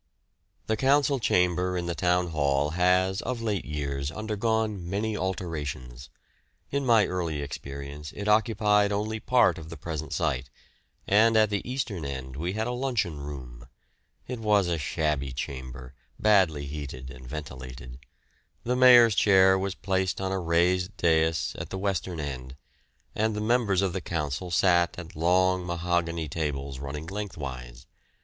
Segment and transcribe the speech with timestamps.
[0.65, 6.09] The council chamber in the Town Hall has of late years undergone many alterations.
[6.71, 10.49] In my early experience it occupied only part of the present site,
[11.05, 13.67] and at the eastern end we had a luncheon room.
[14.25, 17.99] It was a shabby chamber, badly heated and ventilated;
[18.63, 22.55] the Mayor's chair was placed on a raised dais at the western end,
[23.13, 27.85] and the members of the Council sat at long mahogany tables running lengthwise.